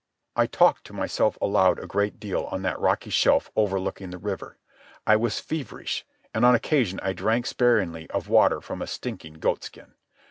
[0.35, 4.57] I talked to myself aloud a great deal on that rocky shelf overlooking the river.
[5.05, 9.93] I was feverish, and on occasion I drank sparingly of water from a stinking goatskin.